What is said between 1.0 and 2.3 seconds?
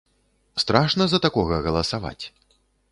за такога галасаваць.